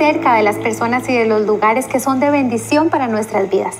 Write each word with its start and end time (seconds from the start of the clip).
cerca 0.00 0.34
de 0.34 0.42
las 0.42 0.56
personas 0.56 1.08
y 1.08 1.12
de 1.12 1.26
los 1.26 1.42
lugares 1.42 1.86
que 1.86 2.00
son 2.00 2.20
de 2.20 2.30
bendición 2.30 2.88
para 2.88 3.06
nuestras 3.06 3.48
vidas. 3.48 3.76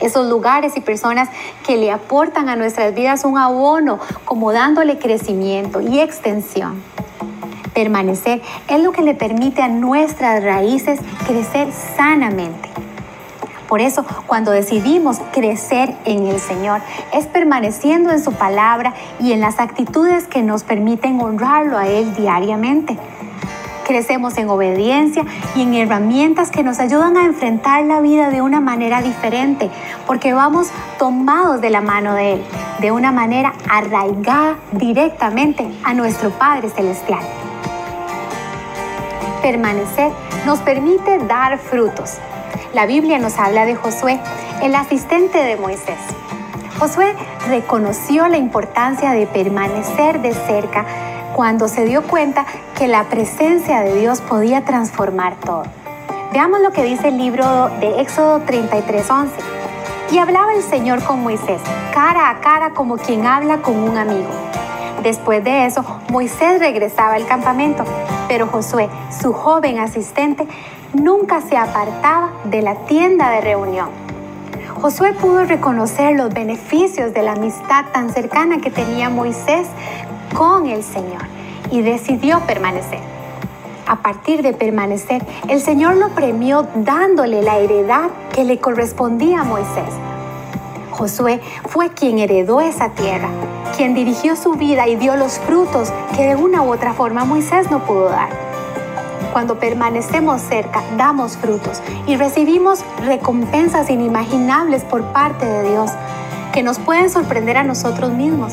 Esos 0.00 0.28
lugares 0.28 0.76
y 0.76 0.80
personas 0.80 1.28
que 1.66 1.76
le 1.76 1.90
aportan 1.90 2.48
a 2.48 2.54
nuestras 2.54 2.94
vidas 2.94 3.24
un 3.24 3.38
abono, 3.38 3.98
como 4.24 4.52
dándole 4.52 4.98
crecimiento 4.98 5.80
y 5.80 6.00
extensión. 6.00 6.82
Permanecer 7.72 8.42
es 8.68 8.80
lo 8.80 8.92
que 8.92 9.02
le 9.02 9.14
permite 9.14 9.62
a 9.62 9.68
nuestras 9.68 10.44
raíces 10.44 11.00
crecer 11.26 11.72
sanamente. 11.96 12.68
Por 13.68 13.80
eso, 13.80 14.04
cuando 14.26 14.52
decidimos 14.52 15.18
crecer 15.32 15.96
en 16.04 16.26
el 16.26 16.38
Señor, 16.38 16.82
es 17.12 17.26
permaneciendo 17.26 18.10
en 18.10 18.22
su 18.22 18.32
palabra 18.32 18.94
y 19.18 19.32
en 19.32 19.40
las 19.40 19.58
actitudes 19.58 20.28
que 20.28 20.42
nos 20.42 20.62
permiten 20.62 21.20
honrarlo 21.20 21.78
a 21.78 21.88
Él 21.88 22.14
diariamente. 22.14 22.96
Crecemos 23.86 24.38
en 24.38 24.48
obediencia 24.48 25.24
y 25.54 25.62
en 25.62 25.74
herramientas 25.74 26.50
que 26.50 26.62
nos 26.62 26.78
ayudan 26.78 27.16
a 27.18 27.24
enfrentar 27.24 27.84
la 27.84 28.00
vida 28.00 28.30
de 28.30 28.40
una 28.40 28.60
manera 28.60 29.02
diferente, 29.02 29.70
porque 30.06 30.32
vamos 30.32 30.68
tomados 30.98 31.60
de 31.60 31.68
la 31.68 31.82
mano 31.82 32.14
de 32.14 32.34
Él, 32.34 32.42
de 32.80 32.92
una 32.92 33.12
manera 33.12 33.52
arraigada 33.68 34.56
directamente 34.72 35.68
a 35.84 35.92
nuestro 35.92 36.30
Padre 36.30 36.70
Celestial. 36.70 37.20
Permanecer 39.42 40.12
nos 40.46 40.60
permite 40.60 41.18
dar 41.18 41.58
frutos. 41.58 42.14
La 42.72 42.86
Biblia 42.86 43.18
nos 43.18 43.38
habla 43.38 43.66
de 43.66 43.76
Josué, 43.76 44.18
el 44.62 44.74
asistente 44.74 45.38
de 45.38 45.56
Moisés. 45.56 45.98
Josué 46.78 47.14
reconoció 47.48 48.26
la 48.28 48.38
importancia 48.38 49.12
de 49.12 49.26
permanecer 49.26 50.22
de 50.22 50.32
cerca 50.32 50.84
cuando 51.34 51.66
se 51.66 51.84
dio 51.84 52.04
cuenta 52.04 52.46
que 52.78 52.86
la 52.86 53.04
presencia 53.04 53.80
de 53.80 53.98
Dios 53.98 54.20
podía 54.20 54.64
transformar 54.64 55.34
todo. 55.44 55.64
Veamos 56.32 56.60
lo 56.60 56.70
que 56.70 56.84
dice 56.84 57.08
el 57.08 57.18
libro 57.18 57.70
de 57.80 58.00
Éxodo 58.00 58.40
33:11. 58.40 59.30
Y 60.12 60.18
hablaba 60.18 60.54
el 60.54 60.62
Señor 60.62 61.02
con 61.02 61.22
Moisés, 61.22 61.60
cara 61.92 62.30
a 62.30 62.40
cara 62.40 62.70
como 62.70 62.96
quien 62.98 63.26
habla 63.26 63.58
con 63.62 63.76
un 63.76 63.96
amigo. 63.96 64.30
Después 65.02 65.42
de 65.42 65.66
eso, 65.66 65.84
Moisés 66.08 66.60
regresaba 66.60 67.14
al 67.14 67.26
campamento, 67.26 67.84
pero 68.28 68.46
Josué, 68.46 68.88
su 69.20 69.32
joven 69.32 69.80
asistente, 69.80 70.46
nunca 70.92 71.40
se 71.40 71.56
apartaba 71.56 72.30
de 72.44 72.62
la 72.62 72.76
tienda 72.86 73.30
de 73.30 73.40
reunión. 73.40 73.88
Josué 74.80 75.14
pudo 75.14 75.44
reconocer 75.44 76.14
los 76.14 76.32
beneficios 76.32 77.12
de 77.12 77.22
la 77.22 77.32
amistad 77.32 77.86
tan 77.92 78.10
cercana 78.10 78.58
que 78.58 78.70
tenía 78.70 79.08
Moisés 79.08 79.66
con 80.34 80.66
el 80.66 80.82
Señor 80.82 81.22
y 81.70 81.80
decidió 81.80 82.40
permanecer. 82.40 83.00
A 83.86 83.96
partir 83.96 84.42
de 84.42 84.52
permanecer, 84.52 85.24
el 85.48 85.60
Señor 85.60 85.96
lo 85.96 86.10
premió 86.10 86.66
dándole 86.74 87.42
la 87.42 87.58
heredad 87.58 88.10
que 88.34 88.44
le 88.44 88.58
correspondía 88.58 89.40
a 89.40 89.44
Moisés. 89.44 89.92
Josué 90.90 91.40
fue 91.68 91.90
quien 91.90 92.18
heredó 92.18 92.60
esa 92.60 92.90
tierra, 92.90 93.28
quien 93.76 93.94
dirigió 93.94 94.36
su 94.36 94.54
vida 94.54 94.86
y 94.88 94.96
dio 94.96 95.16
los 95.16 95.38
frutos 95.38 95.92
que 96.16 96.26
de 96.26 96.36
una 96.36 96.62
u 96.62 96.72
otra 96.72 96.94
forma 96.94 97.24
Moisés 97.24 97.70
no 97.70 97.84
pudo 97.84 98.08
dar. 98.08 98.30
Cuando 99.32 99.58
permanecemos 99.58 100.40
cerca, 100.40 100.82
damos 100.96 101.36
frutos 101.36 101.82
y 102.06 102.16
recibimos 102.16 102.84
recompensas 103.04 103.90
inimaginables 103.90 104.84
por 104.84 105.02
parte 105.12 105.44
de 105.44 105.70
Dios 105.70 105.90
que 106.52 106.62
nos 106.62 106.78
pueden 106.78 107.10
sorprender 107.10 107.56
a 107.56 107.64
nosotros 107.64 108.12
mismos 108.12 108.52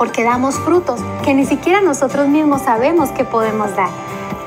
porque 0.00 0.24
damos 0.24 0.58
frutos 0.60 0.98
que 1.22 1.34
ni 1.34 1.44
siquiera 1.44 1.82
nosotros 1.82 2.26
mismos 2.26 2.62
sabemos 2.62 3.10
que 3.10 3.22
podemos 3.22 3.76
dar, 3.76 3.90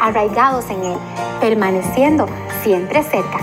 arraigados 0.02 0.68
en 0.72 0.84
Él, 0.84 0.98
permaneciendo 1.40 2.26
siempre 2.64 3.04
cerca. 3.04 3.38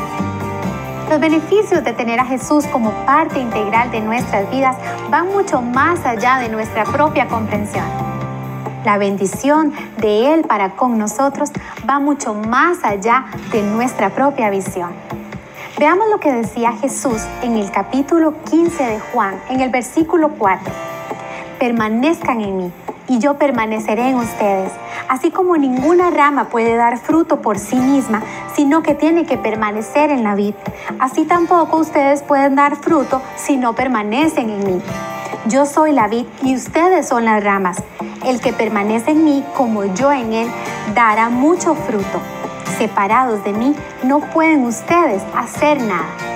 Los 1.09 1.21
beneficios 1.21 1.85
de 1.85 1.93
tener 1.93 2.19
a 2.19 2.25
Jesús 2.25 2.67
como 2.67 2.91
parte 3.07 3.39
integral 3.39 3.93
de 3.93 4.01
nuestras 4.01 4.51
vidas 4.51 4.77
van 5.09 5.29
mucho 5.29 5.63
más 5.63 6.05
allá 6.05 6.39
de 6.41 6.49
nuestra 6.49 6.83
propia 6.83 7.29
comprensión. 7.29 7.85
La 8.85 8.99
bendición 8.99 9.73
de 9.99 10.35
Él 10.35 10.43
para 10.43 10.71
con 10.71 10.99
nosotros 10.99 11.53
va 11.89 12.01
mucho 12.01 12.35
más 12.35 12.83
allá 12.83 13.27
de 13.53 13.63
nuestra 13.63 14.11
propia 14.11 14.51
visión. 14.51 14.91
Veamos 15.79 16.09
lo 16.11 16.19
que 16.19 16.33
decía 16.33 16.73
Jesús 16.73 17.23
en 17.43 17.55
el 17.55 17.71
capítulo 17.71 18.35
15 18.51 18.85
de 18.85 18.99
Juan, 18.99 19.41
en 19.49 19.61
el 19.61 19.71
versículo 19.71 20.31
4 20.37 20.90
permanezcan 21.61 22.41
en 22.41 22.57
mí 22.57 22.73
y 23.07 23.19
yo 23.19 23.35
permaneceré 23.35 24.09
en 24.09 24.17
ustedes. 24.17 24.73
Así 25.09 25.31
como 25.31 25.57
ninguna 25.57 26.11
rama 26.11 26.49
puede 26.49 26.75
dar 26.75 26.99
fruto 26.99 27.43
por 27.43 27.59
sí 27.59 27.77
misma, 27.77 28.23
sino 28.55 28.83
que 28.83 28.95
tiene 28.95 29.27
que 29.27 29.37
permanecer 29.37 30.11
en 30.11 30.25
la 30.25 30.35
vid. 30.35 30.55
Así 30.99 31.27
tampoco 31.27 31.77
ustedes 31.77 32.23
pueden 32.23 32.55
dar 32.55 32.77
fruto 32.77 33.21
si 33.37 33.59
no 33.59 33.75
permanecen 33.75 34.49
en 34.49 34.65
mí. 34.65 34.83
Yo 35.47 35.67
soy 35.67 35.93
la 35.93 36.09
vid 36.09 36.27
y 36.43 36.57
ustedes 36.57 37.07
son 37.07 37.27
las 37.27 37.45
ramas. 37.45 37.83
El 38.25 38.41
que 38.41 38.53
permanece 38.53 39.11
en 39.11 39.25
mí 39.25 39.45
como 39.55 39.85
yo 39.85 40.11
en 40.13 40.33
él 40.33 40.49
dará 40.95 41.29
mucho 41.29 41.75
fruto. 41.75 42.21
Separados 42.79 43.45
de 43.45 43.53
mí 43.53 43.75
no 44.03 44.21
pueden 44.21 44.65
ustedes 44.65 45.23
hacer 45.37 45.83
nada. 45.83 46.30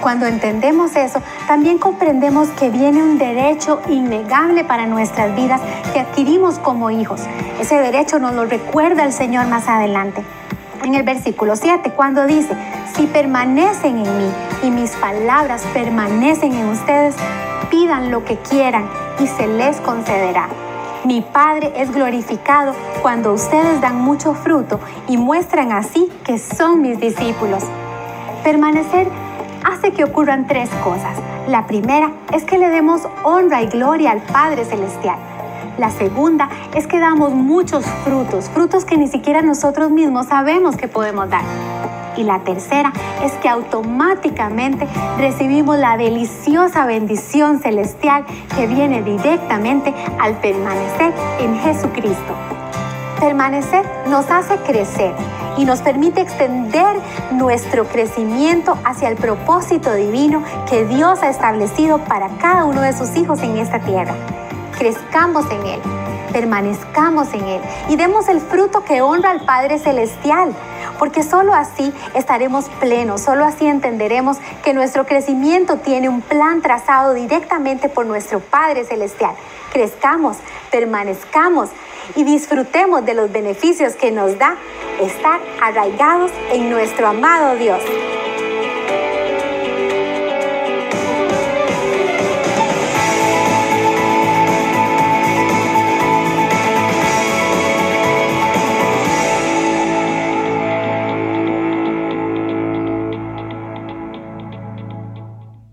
Cuando 0.00 0.26
entendemos 0.26 0.94
eso, 0.94 1.20
también 1.48 1.78
comprendemos 1.78 2.48
que 2.50 2.70
viene 2.70 3.02
un 3.02 3.18
derecho 3.18 3.80
innegable 3.88 4.62
para 4.62 4.86
nuestras 4.86 5.34
vidas 5.34 5.60
que 5.92 6.00
adquirimos 6.00 6.58
como 6.60 6.90
hijos. 6.90 7.22
Ese 7.60 7.76
derecho 7.78 8.20
nos 8.20 8.34
lo 8.34 8.46
recuerda 8.46 9.04
el 9.04 9.12
Señor 9.12 9.46
más 9.48 9.66
adelante. 9.68 10.22
En 10.84 10.94
el 10.94 11.02
versículo 11.02 11.56
7, 11.56 11.90
cuando 11.96 12.26
dice, 12.26 12.54
si 12.94 13.06
permanecen 13.06 13.98
en 13.98 14.18
mí 14.18 14.30
y 14.62 14.70
mis 14.70 14.92
palabras 14.92 15.62
permanecen 15.74 16.52
en 16.52 16.68
ustedes, 16.68 17.16
pidan 17.68 18.12
lo 18.12 18.24
que 18.24 18.36
quieran 18.36 18.88
y 19.18 19.26
se 19.26 19.48
les 19.48 19.78
concederá. 19.80 20.48
Mi 21.04 21.22
Padre 21.22 21.72
es 21.76 21.92
glorificado 21.92 22.72
cuando 23.02 23.32
ustedes 23.32 23.80
dan 23.80 23.96
mucho 23.96 24.34
fruto 24.34 24.78
y 25.08 25.16
muestran 25.16 25.72
así 25.72 26.08
que 26.24 26.38
son 26.38 26.82
mis 26.82 27.00
discípulos. 27.00 27.64
Permanecer 28.44 29.08
hace 29.68 29.92
que 29.92 30.04
ocurran 30.04 30.46
tres 30.46 30.70
cosas. 30.82 31.18
La 31.46 31.66
primera 31.66 32.10
es 32.32 32.44
que 32.44 32.58
le 32.58 32.68
demos 32.68 33.02
honra 33.22 33.62
y 33.62 33.66
gloria 33.66 34.12
al 34.12 34.20
Padre 34.22 34.64
Celestial. 34.64 35.16
La 35.78 35.90
segunda 35.90 36.48
es 36.74 36.86
que 36.86 36.98
damos 36.98 37.32
muchos 37.32 37.84
frutos, 38.04 38.48
frutos 38.50 38.84
que 38.84 38.96
ni 38.96 39.06
siquiera 39.06 39.42
nosotros 39.42 39.90
mismos 39.90 40.26
sabemos 40.26 40.76
que 40.76 40.88
podemos 40.88 41.28
dar. 41.30 41.42
Y 42.16 42.24
la 42.24 42.40
tercera 42.40 42.92
es 43.24 43.32
que 43.34 43.48
automáticamente 43.48 44.88
recibimos 45.18 45.78
la 45.78 45.96
deliciosa 45.96 46.84
bendición 46.84 47.60
celestial 47.60 48.24
que 48.56 48.66
viene 48.66 49.02
directamente 49.02 49.94
al 50.18 50.34
permanecer 50.40 51.12
en 51.40 51.56
Jesucristo. 51.60 52.57
Permanecer 53.20 53.84
nos 54.06 54.30
hace 54.30 54.56
crecer 54.58 55.12
y 55.56 55.64
nos 55.64 55.82
permite 55.82 56.20
extender 56.20 57.00
nuestro 57.32 57.84
crecimiento 57.88 58.78
hacia 58.84 59.08
el 59.08 59.16
propósito 59.16 59.92
divino 59.94 60.44
que 60.70 60.84
Dios 60.84 61.20
ha 61.22 61.28
establecido 61.28 61.98
para 61.98 62.28
cada 62.40 62.64
uno 62.64 62.80
de 62.80 62.92
sus 62.92 63.16
hijos 63.16 63.42
en 63.42 63.56
esta 63.56 63.80
tierra. 63.80 64.14
Crezcamos 64.78 65.50
en 65.50 65.66
Él, 65.66 65.80
permanezcamos 66.32 67.34
en 67.34 67.44
Él 67.44 67.60
y 67.88 67.96
demos 67.96 68.28
el 68.28 68.40
fruto 68.40 68.84
que 68.84 69.02
honra 69.02 69.32
al 69.32 69.40
Padre 69.40 69.80
Celestial, 69.80 70.54
porque 70.98 71.22
solo 71.22 71.54
así 71.54 71.92
estaremos 72.14 72.68
plenos, 72.80 73.22
solo 73.22 73.44
así 73.44 73.66
entenderemos 73.66 74.38
que 74.64 74.74
nuestro 74.74 75.06
crecimiento 75.06 75.76
tiene 75.76 76.08
un 76.08 76.20
plan 76.20 76.60
trazado 76.62 77.14
directamente 77.14 77.88
por 77.88 78.06
nuestro 78.06 78.40
Padre 78.40 78.84
Celestial. 78.84 79.34
Crezcamos, 79.72 80.36
permanezcamos 80.70 81.70
y 82.14 82.24
disfrutemos 82.24 83.04
de 83.04 83.14
los 83.14 83.30
beneficios 83.30 83.94
que 83.94 84.10
nos 84.10 84.38
da 84.38 84.56
estar 85.00 85.40
arraigados 85.62 86.30
en 86.52 86.70
nuestro 86.70 87.06
amado 87.06 87.56
Dios. 87.56 87.80